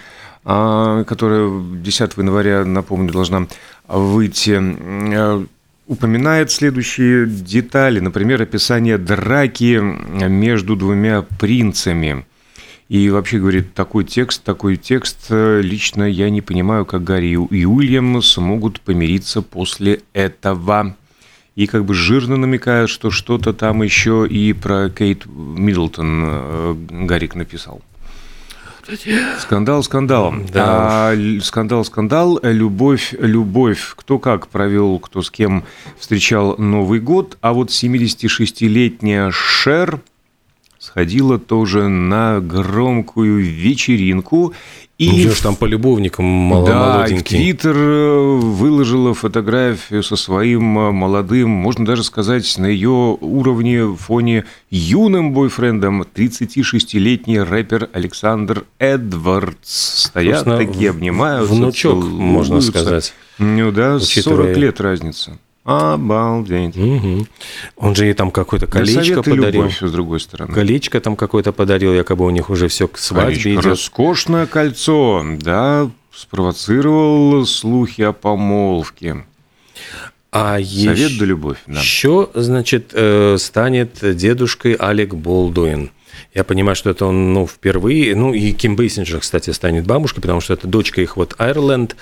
э, 0.45 1.05
которая 1.07 1.63
10 1.83 2.17
января, 2.17 2.65
напомню, 2.65 3.13
должна 3.13 3.47
выйти, 3.89 4.59
э, 4.59 5.47
упоминает 5.87 6.51
следующие 6.51 7.27
детали, 7.27 8.01
например, 8.01 8.43
описание 8.43 8.99
драки 8.99 9.81
между 10.29 10.77
двумя 10.77 11.23
принцами. 11.23 12.27
И 12.89 13.09
вообще 13.09 13.39
говорит, 13.39 13.73
такой 13.73 14.05
текст, 14.05 14.43
такой 14.43 14.77
текст, 14.77 15.31
лично 15.31 16.05
я 16.05 16.29
не 16.29 16.43
понимаю, 16.43 16.85
как 16.85 17.05
Гарри 17.05 17.39
и 17.51 17.65
Уильям 17.65 18.21
смогут 18.21 18.83
помириться 18.83 19.41
после 19.41 20.03
этого 20.13 20.95
и 21.55 21.67
как 21.67 21.85
бы 21.85 21.95
жирно 21.95 22.37
намекают, 22.37 22.91
что 22.91 23.11
что-то 23.11 23.53
там 23.53 23.83
еще 23.83 24.27
и 24.29 24.53
про 24.53 24.89
Кейт 24.91 25.27
Миддлтон 25.27 26.23
э, 26.25 26.75
Гарик 26.91 27.35
написал. 27.35 27.83
Скандал 29.39 29.83
скандалом. 29.85 30.47
Да. 30.53 31.11
А, 31.11 31.41
скандал 31.41 31.85
скандал, 31.85 32.41
любовь 32.43 33.15
любовь. 33.19 33.95
Кто 33.97 34.19
как 34.19 34.49
провел, 34.49 34.99
кто 34.99 35.23
с 35.23 35.31
кем 35.31 35.65
встречал 35.99 36.57
Новый 36.59 36.99
год. 36.99 37.39
А 37.41 37.53
вот 37.53 37.71
76-летняя 37.71 39.31
Шер 39.31 40.01
сходила 40.83 41.39
тоже 41.39 41.87
на 41.87 42.41
громкую 42.41 43.45
вечеринку 43.45 44.53
и 44.99 45.27
ну, 45.27 45.31
же 45.31 45.43
там 45.43 45.55
по 45.55 45.65
любовникам 45.65 46.25
мало 46.25 46.67
Да, 46.67 47.07
Твиттер 47.07 47.77
э, 47.77 48.37
выложила 48.37 49.15
фотографию 49.15 50.03
со 50.03 50.17
своим 50.17 50.79
э, 50.79 50.91
молодым, 50.91 51.51
можно 51.51 51.85
даже 51.85 52.03
сказать, 52.03 52.59
на 52.59 52.67
ее 52.67 53.17
уровне, 53.21 53.97
фоне 53.97 54.45
юным 54.71 55.33
бойфрендом 55.33 56.03
36-летний 56.03 57.41
рэпер 57.41 57.89
Александр 57.93 58.65
Эдвардс. 58.79 60.07
Стоят 60.07 60.45
такие, 60.45 60.91
обнимаются. 60.91 61.55
Внучок, 61.55 61.95
целуются. 61.95 62.21
можно 62.21 62.61
сказать. 62.61 63.15
Ну 63.39 63.71
да, 63.71 63.97
учитывая... 63.97 64.47
40 64.47 64.57
лет 64.57 64.81
разница. 64.81 65.39
Обалдеть. 65.65 66.77
Угу. 66.77 67.27
Он 67.77 67.95
же 67.95 68.07
ей 68.07 68.15
там 68.15 68.33
какое-то 68.33 68.67
колечко 68.67 69.23
подарил. 69.23 69.63
любовь, 69.63 69.81
с 69.81 69.93
другой 69.93 70.19
стороны. 70.19 70.53
Колечко 70.53 71.01
там 71.01 71.15
какое-то 71.15 71.53
подарил, 71.53 71.95
якобы 71.95 72.25
у 72.25 72.31
них 72.31 72.51
уже 72.51 72.67
все 72.67 72.89
к 72.89 72.99
свадьбе 72.99 73.35
колечко. 73.35 73.51
идет. 73.51 73.67
Роскошное 73.67 74.47
кольцо, 74.47 75.25
да, 75.41 75.89
спровоцировал 76.13 77.47
слухи 77.47 78.03
о 78.03 78.13
помолвке. 78.13 79.25
А 80.33 80.59
Совет 80.63 81.19
да 81.19 81.27
любовь. 81.27 81.59
Да. 81.67 81.79
Еще, 81.79 82.31
значит, 82.35 82.91
э, 82.95 83.37
станет 83.39 83.99
дедушкой 84.17 84.73
Алек 84.73 85.15
Болдуин. 85.15 85.91
Я 86.35 86.45
понимаю, 86.45 86.75
что 86.77 86.89
это 86.89 87.05
он 87.07 87.35
ну, 87.35 87.47
впервые. 87.47 88.15
Ну, 88.17 88.33
и 88.33 88.53
Ким 88.53 88.75
Бейсинджер, 88.75 89.21
кстати, 89.21 89.51
станет 89.51 89.87
бабушкой, 89.87 90.23
потому 90.23 90.41
что 90.41 90.55
это 90.55 90.67
дочка 90.67 91.03
их 91.03 91.17
вот 91.17 91.35
Айрленд. 91.39 91.95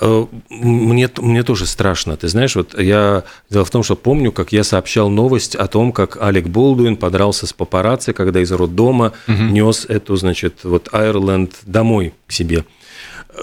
Э, 0.00 0.26
мне, 0.50 1.08
мне 1.18 1.42
тоже 1.44 1.66
страшно. 1.66 2.16
Ты 2.16 2.26
знаешь, 2.28 2.56
вот 2.56 2.78
я... 2.78 3.22
Дело 3.48 3.64
в 3.64 3.70
том, 3.70 3.84
что 3.84 3.94
помню, 3.94 4.32
как 4.32 4.50
я 4.50 4.64
сообщал 4.64 5.08
новость 5.08 5.54
о 5.54 5.68
том, 5.68 5.92
как 5.92 6.20
Алек 6.20 6.48
Болдуин 6.48 6.96
подрался 6.96 7.46
с 7.46 7.52
папарацци, 7.52 8.12
когда 8.12 8.40
из 8.40 8.50
роддома 8.50 9.12
угу. 9.28 9.42
нес 9.42 9.86
эту, 9.88 10.16
значит, 10.16 10.64
вот 10.64 10.88
Айрленд 10.92 11.52
домой 11.64 12.14
к 12.26 12.32
себе. 12.32 12.64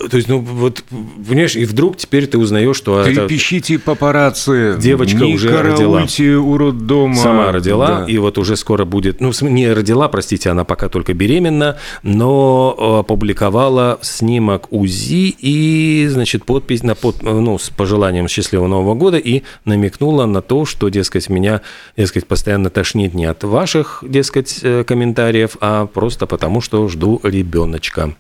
То 0.09 0.17
есть, 0.17 0.27
ну, 0.27 0.39
вот, 0.39 0.83
понимаешь, 0.89 1.55
и 1.55 1.63
вдруг 1.63 1.97
теперь 1.97 2.27
ты 2.27 2.37
узнаешь, 2.37 2.75
что... 2.75 3.03
Трепещите 3.03 3.79
папарацци. 3.79 4.75
Девочка 4.79 5.19
не 5.19 5.35
уже 5.35 5.61
родила. 5.61 6.05
у 6.41 6.57
роддома. 6.57 7.15
Сама 7.15 7.51
родила, 7.51 7.99
да. 7.99 8.05
и 8.05 8.17
вот 8.17 8.37
уже 8.37 8.55
скоро 8.55 8.83
будет... 8.83 9.21
Ну, 9.21 9.31
не 9.41 9.71
родила, 9.71 10.07
простите, 10.09 10.49
она 10.49 10.63
пока 10.63 10.89
только 10.89 11.13
беременна, 11.13 11.77
но 12.03 12.99
опубликовала 12.99 13.99
снимок 14.01 14.71
УЗИ 14.71 15.35
и, 15.39 16.07
значит, 16.09 16.45
подпись 16.45 16.83
на 16.83 16.95
под, 16.95 17.21
ну, 17.23 17.57
с 17.57 17.69
пожеланием 17.69 18.27
счастливого 18.27 18.67
Нового 18.67 18.95
года 18.95 19.17
и 19.17 19.43
намекнула 19.63 20.25
на 20.25 20.41
то, 20.41 20.65
что, 20.65 20.89
дескать, 20.89 21.29
меня, 21.29 21.61
дескать, 21.95 22.27
постоянно 22.27 22.69
тошнит 22.69 23.13
не 23.13 23.25
от 23.25 23.43
ваших, 23.43 24.03
дескать, 24.07 24.59
э, 24.61 24.83
комментариев, 24.83 25.57
а 25.61 25.85
просто 25.85 26.25
потому, 26.25 26.59
что 26.59 26.87
жду 26.89 27.21
ребеночка. 27.23 28.15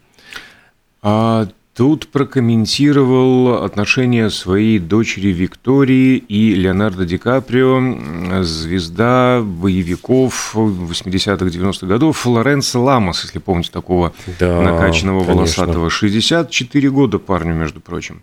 А 1.05 1.47
Тут 1.75 2.07
прокомментировал 2.07 3.63
отношения 3.65 4.29
своей 4.29 4.79
дочери 4.79 5.33
Виктории 5.33 6.15
и 6.15 6.55
Леонардо 6.55 7.05
Ди 7.05 7.17
Каприо, 7.17 8.43
звезда 8.43 9.41
боевиков 9.43 10.55
80-х, 10.55 11.45
90-х 11.45 11.85
годов, 11.85 12.25
Лоренс 12.25 12.73
Ламос, 12.75 13.25
если 13.25 13.39
помните 13.39 13.71
такого 13.73 14.13
да, 14.39 14.61
накачанного 14.61 15.25
конечно. 15.25 15.35
волосатого. 15.35 15.89
64 15.89 16.89
года 16.91 17.19
парню, 17.19 17.55
между 17.55 17.81
прочим. 17.81 18.21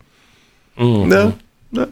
Угу. 0.76 1.06
Да, 1.06 1.32
да. 1.70 1.88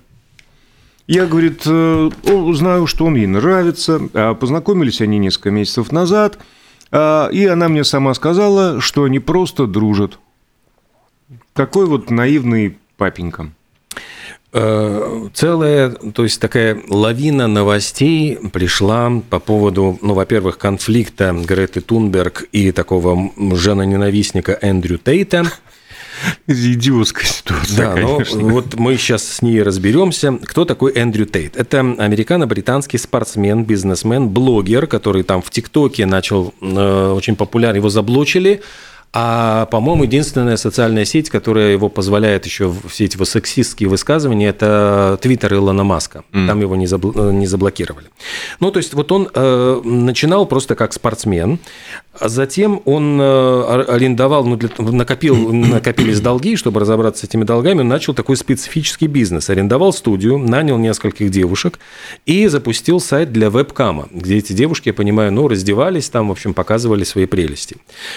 Я, 1.07 1.27
говорит, 1.27 1.63
э, 1.67 2.11
знаю, 2.55 2.87
что 2.89 3.07
он 3.07 3.15
ей 3.15 3.27
нравится. 3.27 4.01
А 4.15 4.35
познакомились 4.35 5.01
они 5.01 5.19
несколько 5.19 5.53
месяцев 5.53 5.93
назад. 5.93 6.39
А, 6.91 7.29
и 7.29 7.45
она 7.47 7.69
мне 7.69 7.85
сама 7.85 8.15
сказала, 8.15 8.81
что 8.81 9.05
они 9.05 9.21
просто 9.21 9.67
дружат. 9.67 10.19
Такой 11.53 11.87
вот 11.87 12.11
наивный 12.11 12.79
папенька. 12.97 13.51
Э, 14.57 15.29
целая, 15.35 15.91
то 15.91 16.23
есть 16.23 16.41
такая 16.41 16.81
лавина 16.89 17.49
новостей 17.49 18.39
пришла 18.53 19.11
по 19.29 19.41
поводу, 19.41 19.99
ну, 20.01 20.15
во-первых, 20.15 20.59
конфликта 20.59 21.33
Греты 21.33 21.81
Тунберг 21.81 22.45
и 22.53 22.71
такого 22.71 23.33
жена-ненавистника 23.37 24.57
Эндрю 24.63 24.99
Тейта. 24.99 25.45
Идиотская 26.47 27.27
ситуация, 27.27 27.77
Да, 27.77 27.97
но 27.97 28.21
вот 28.33 28.75
мы 28.77 28.97
сейчас 28.97 29.27
с 29.27 29.43
ней 29.43 29.61
разберемся. 29.61 30.39
Кто 30.45 30.65
такой 30.65 30.93
Эндрю 30.95 31.27
Тейт? 31.27 31.57
Это 31.57 31.81
американо-британский 31.81 32.99
спортсмен, 32.99 33.65
бизнесмен, 33.65 34.29
блогер, 34.29 34.87
который 34.87 35.25
там 35.25 35.43
в 35.43 35.51
ТикТоке 35.51 36.07
начал 36.07 36.55
э, 36.61 37.13
очень 37.17 37.35
популярен, 37.35 37.79
его 37.79 37.89
заблочили, 37.89 38.63
а, 39.17 39.67
по-моему, 39.67 40.03
единственная 40.03 40.57
социальная 40.57 41.05
сеть, 41.05 41.31
которая 41.31 41.71
его 41.71 41.89
позволяет 41.89 42.47
еще 42.47 42.75
все 42.89 43.05
эти 43.05 43.23
сексистские 43.23 43.89
высказывания, 43.89 44.49
это 44.49 45.21
Твиттер 45.23 45.55
Илона 45.55 45.85
Маска. 45.85 46.25
Mm. 46.33 46.47
Там 46.49 46.61
его 46.61 46.75
не, 46.75 46.87
забл- 46.87 47.33
не 47.33 47.47
заблокировали. 47.47 48.09
Ну, 48.59 48.73
то 48.73 48.79
есть 48.79 48.93
вот 48.93 49.13
он 49.13 49.31
э, 49.33 49.81
начинал 49.85 50.47
просто 50.47 50.75
как 50.75 50.93
спортсмен, 50.93 51.61
а 52.19 52.29
затем 52.29 52.83
он 52.87 53.21
э, 53.21 53.85
арендовал, 53.87 54.45
ну, 54.47 54.57
для, 54.57 54.69
накопил, 54.79 55.37
накопились 55.53 56.21
долги, 56.21 56.57
чтобы 56.57 56.81
разобраться 56.81 57.25
с 57.25 57.29
этими 57.29 57.45
долгами, 57.45 57.83
он 57.83 57.89
начал 57.89 58.15
такой 58.15 58.37
специфический 58.37 59.07
бизнес. 59.07 59.49
Арендовал 59.49 59.93
студию, 59.93 60.39
нанял 60.39 60.77
нескольких 60.77 61.31
девушек 61.31 61.79
и 62.27 62.49
запустил 62.49 62.99
сайт 62.99 63.31
для 63.33 63.49
вебкама, 63.49 64.09
где 64.11 64.39
эти 64.39 64.53
девушки, 64.55 64.89
я 64.89 64.95
понимаю, 64.95 65.31
ну, 65.31 65.47
раздевались 65.47 66.09
там, 66.09 66.31
в 66.31 66.33
общем, 66.33 66.53
показывали 66.53 67.05
свои 67.05 67.27
прелести. 67.27 67.77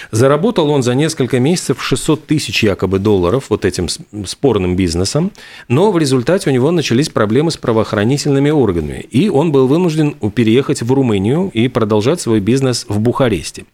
Заработал 0.09 0.71
он 0.71 0.86
за 0.87 0.95
несколько 0.95 1.41
месяцев 1.41 1.83
600 1.83 2.27
тысяч 2.27 2.63
якобы 2.63 2.99
долларов 2.99 3.47
вот 3.49 3.65
этим 3.65 3.89
спорным 4.25 4.77
бизнесом, 4.77 5.33
но 5.67 5.91
в 5.91 5.97
результате 5.97 6.49
у 6.49 6.53
него 6.53 6.71
начались 6.71 7.09
проблемы 7.09 7.51
с 7.51 7.57
правоохранительными 7.57 8.51
органами, 8.51 9.05
и 9.11 9.27
он 9.27 9.51
был 9.51 9.67
вынужден 9.67 10.13
переехать 10.13 10.81
в 10.81 10.93
Румынию 10.93 11.51
и 11.53 11.67
продолжать 11.67 12.21
свой 12.21 12.39
бизнес 12.39 12.85
в 12.87 13.01
Бухаресте. 13.01 13.65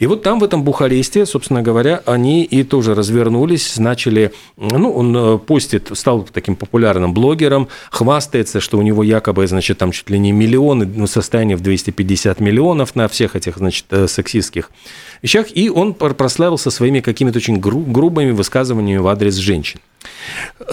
И 0.00 0.06
вот 0.06 0.22
там, 0.22 0.38
в 0.38 0.44
этом 0.44 0.62
Бухаресте, 0.62 1.24
собственно 1.24 1.62
говоря, 1.62 2.02
они 2.04 2.44
и 2.44 2.62
тоже 2.62 2.94
развернулись, 2.94 3.78
начали, 3.78 4.32
ну, 4.58 4.92
он 4.92 5.16
э, 5.16 5.38
постит, 5.38 5.88
стал 5.94 6.28
таким 6.30 6.56
популярным 6.56 7.14
блогером, 7.14 7.68
хвастается, 7.90 8.60
что 8.60 8.76
у 8.76 8.82
него 8.82 9.02
якобы, 9.02 9.46
значит, 9.46 9.78
там 9.78 9.92
чуть 9.92 10.10
ли 10.10 10.18
не 10.18 10.32
миллионы, 10.32 10.84
ну, 10.84 11.06
состояние 11.06 11.56
в 11.56 11.62
250 11.62 12.38
миллионов 12.40 12.94
на 12.96 13.08
всех 13.08 13.34
этих, 13.34 13.56
значит, 13.56 13.86
э, 13.88 14.06
сексистских 14.08 14.70
вещах, 15.22 15.46
и 15.54 15.68
он 15.70 15.94
прославился 15.94 16.70
своими 16.70 17.00
какими-то 17.00 17.38
очень 17.38 17.58
грубыми 17.58 18.30
высказываниями 18.32 18.98
в 18.98 19.08
адрес 19.08 19.34
женщин. 19.36 19.80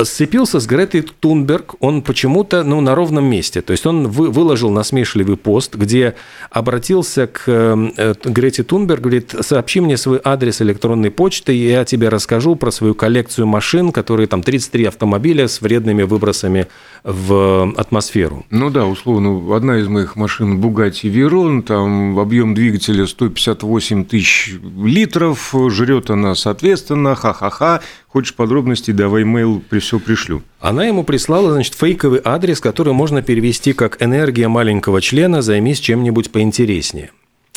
Сцепился 0.03 0.59
с 0.59 0.67
Гретой 0.67 1.01
Тунберг 1.01 1.75
он 1.79 2.01
почему-то 2.01 2.63
ну, 2.63 2.81
на 2.81 2.95
ровном 2.95 3.25
месте. 3.25 3.61
То 3.61 3.71
есть 3.71 3.85
он 3.85 4.07
вы, 4.07 4.29
выложил 4.29 4.69
насмешливый 4.69 5.37
пост, 5.37 5.75
где 5.75 6.15
обратился 6.49 7.27
к 7.27 7.43
э, 7.47 8.13
Грете 8.23 8.63
Тунберг, 8.63 9.01
говорит, 9.01 9.35
сообщи 9.41 9.79
мне 9.79 9.97
свой 9.97 10.19
адрес 10.23 10.61
электронной 10.61 11.11
почты, 11.11 11.55
и 11.55 11.69
я 11.69 11.85
тебе 11.85 12.09
расскажу 12.09 12.55
про 12.55 12.71
свою 12.71 12.93
коллекцию 12.95 13.47
машин, 13.47 13.91
которые 13.91 14.27
там 14.27 14.43
33 14.43 14.85
автомобиля 14.85 15.47
с 15.47 15.61
вредными 15.61 16.03
выбросами 16.03 16.67
в 17.03 17.73
атмосферу. 17.77 18.45
Ну 18.49 18.69
да, 18.69 18.85
условно, 18.85 19.55
одна 19.55 19.79
из 19.79 19.87
моих 19.87 20.15
машин 20.15 20.61
Bugatti 20.61 21.11
Veyron, 21.11 21.61
там 21.61 22.19
объем 22.19 22.53
двигателя 22.53 23.05
158 23.05 24.05
тысяч 24.05 24.55
литров, 24.83 25.53
жрет 25.69 26.09
она 26.09 26.35
соответственно, 26.35 27.15
ха-ха-ха, 27.15 27.81
Хочешь 28.17 28.33
подробностей, 28.33 28.93
давай 28.93 29.21
mail 29.21 29.46
при 29.69 29.79
все 29.79 29.99
пришлю. 29.99 30.41
Она 30.59 30.85
ему 30.85 31.03
прислала, 31.03 31.51
значит, 31.51 31.73
фейковый 31.75 32.21
адрес, 32.23 32.59
который 32.59 32.93
можно 32.93 33.21
перевести 33.21 33.73
как 33.73 34.01
«энергия 34.01 34.47
маленького 34.47 35.01
члена, 35.01 35.41
займись 35.41 35.79
чем-нибудь 35.79 36.31
поинтереснее». 36.31 37.11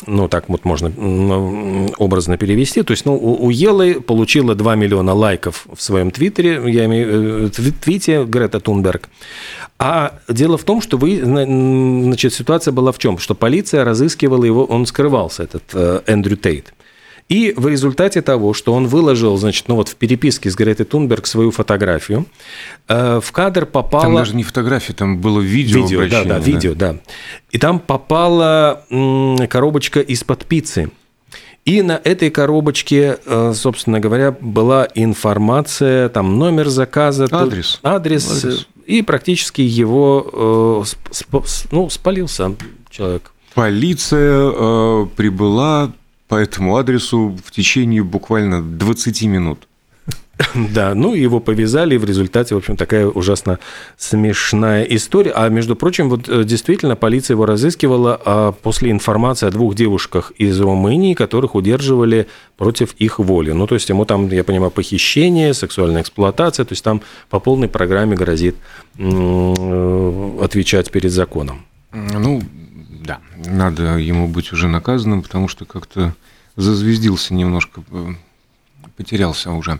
Ну, 0.07 0.27
так 0.27 0.49
вот 0.49 0.65
можно 0.65 0.91
образно 1.97 2.37
перевести. 2.37 2.81
То 2.81 2.91
есть, 2.91 3.05
ну, 3.05 3.15
у 3.15 3.49
Елы 3.49 4.01
получила 4.01 4.55
2 4.55 4.75
миллиона 4.75 5.13
лайков 5.13 5.67
в 5.73 5.81
своем 5.81 6.11
твиттере, 6.11 6.61
я 6.65 6.85
имею 6.85 7.49
в 7.49 7.59
э, 7.59 7.71
твите 7.71 8.23
Грета 8.23 8.59
Тунберг. 8.59 9.09
А 9.77 10.19
дело 10.27 10.57
в 10.57 10.63
том, 10.63 10.81
что 10.81 10.97
вы, 10.97 11.21
значит, 11.23 12.33
ситуация 12.33 12.71
была 12.71 12.91
в 12.91 12.97
чем? 12.97 13.17
Что 13.17 13.35
полиция 13.35 13.83
разыскивала 13.83 14.43
его, 14.43 14.65
он 14.65 14.85
скрывался, 14.85 15.43
этот 15.43 15.63
э, 15.73 16.01
Эндрю 16.07 16.37
Тейт. 16.37 16.73
И 17.29 17.53
в 17.55 17.67
результате 17.67 18.21
того, 18.21 18.53
что 18.53 18.73
он 18.73 18.87
выложил, 18.87 19.37
значит, 19.37 19.67
ну 19.67 19.75
вот 19.75 19.89
в 19.89 19.95
переписке 19.95 20.49
с 20.49 20.55
Гретой 20.55 20.85
Тунберг 20.85 21.25
свою 21.25 21.51
фотографию, 21.51 22.25
э, 22.87 23.19
в 23.23 23.31
кадр 23.31 23.65
попала... 23.65 24.03
Там 24.03 24.15
даже 24.15 24.35
не 24.35 24.43
фотография, 24.43 24.93
там 24.93 25.19
было 25.19 25.39
видео. 25.39 25.81
Видео, 25.81 26.07
да, 26.09 26.23
да, 26.23 26.39
видео, 26.39 26.73
да. 26.73 26.97
И 27.51 27.57
там 27.57 27.79
попала 27.79 28.83
коробочка 29.49 30.01
из-под 30.01 30.45
пиццы. 30.45 30.91
И 31.63 31.83
на 31.83 32.01
этой 32.03 32.31
коробочке, 32.31 33.19
э, 33.23 33.53
собственно 33.55 33.99
говоря, 33.99 34.31
была 34.31 34.87
информация, 34.95 36.09
там 36.09 36.39
номер 36.39 36.69
заказа, 36.69 37.27
адрес, 37.31 37.79
адрес, 37.83 38.43
адрес. 38.43 38.67
и 38.87 39.03
практически 39.03 39.61
его, 39.61 40.83
э, 40.83 41.23
ну, 41.71 41.89
спалился 41.91 42.55
человек. 42.89 43.31
Полиция 43.53 44.51
э, 44.51 45.07
прибыла 45.15 45.91
по 46.31 46.35
этому 46.35 46.77
адресу 46.77 47.37
в 47.45 47.51
течение 47.51 48.03
буквально 48.03 48.61
20 48.61 49.23
минут. 49.23 49.67
Да, 50.73 50.95
ну 50.95 51.13
его 51.13 51.41
повязали, 51.41 51.95
и 51.95 51.97
в 51.97 52.05
результате, 52.05 52.55
в 52.55 52.57
общем, 52.57 52.77
такая 52.77 53.05
ужасно 53.05 53.59
смешная 53.97 54.83
история. 54.83 55.33
А 55.35 55.49
между 55.49 55.75
прочим, 55.75 56.09
вот 56.09 56.29
э, 56.29 56.45
действительно 56.45 56.95
полиция 56.95 57.35
его 57.35 57.45
разыскивала 57.45 58.19
а 58.25 58.51
после 58.53 58.91
информации 58.91 59.45
о 59.45 59.51
двух 59.51 59.75
девушках 59.75 60.31
из 60.39 60.59
Румынии, 60.61 61.15
которых 61.15 61.53
удерживали 61.53 62.27
против 62.57 62.93
их 62.93 63.19
воли. 63.19 63.51
Ну, 63.51 63.67
то 63.67 63.75
есть 63.75 63.89
ему 63.89 64.05
там, 64.05 64.29
я 64.29 64.45
понимаю, 64.45 64.71
похищение, 64.71 65.53
сексуальная 65.53 66.01
эксплуатация, 66.01 66.65
то 66.65 66.71
есть 66.71 66.83
там 66.83 67.01
по 67.29 67.41
полной 67.41 67.67
программе 67.67 68.15
грозит 68.15 68.55
э, 68.97 70.39
отвечать 70.41 70.91
перед 70.91 71.11
законом. 71.11 71.65
Ну, 71.91 72.41
да, 73.01 73.19
надо 73.35 73.97
ему 73.97 74.27
быть 74.27 74.53
уже 74.53 74.67
наказанным, 74.67 75.23
потому 75.23 75.47
что 75.47 75.65
как-то 75.65 76.13
зазвездился 76.55 77.33
немножко, 77.33 77.83
э, 77.91 78.09
потерялся 78.95 79.51
уже. 79.51 79.79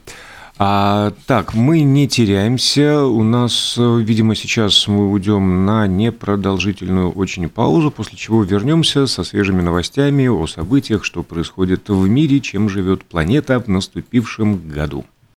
А, 0.58 1.14
так, 1.28 1.54
мы 1.54 1.82
не 1.82 2.08
теряемся. 2.08 3.04
У 3.04 3.24
нас, 3.24 3.76
э, 3.78 4.02
видимо, 4.02 4.36
сейчас 4.36 4.88
мы 4.88 5.12
уйдем 5.12 5.66
на 5.66 5.88
непродолжительную 5.88 7.12
очень 7.12 7.48
паузу, 7.48 7.92
после 7.92 8.18
чего 8.18 8.44
вернемся 8.44 9.06
со 9.06 9.24
свежими 9.24 9.62
новостями 9.62 10.28
о 10.28 10.48
событиях, 10.48 11.04
что 11.04 11.22
происходит 11.24 11.90
в 11.90 12.08
мире, 12.08 12.40
чем 12.40 12.70
живет 12.70 13.04
планета 13.06 13.60
в 13.60 13.68
наступившем 13.68 14.68
году. 14.68 15.06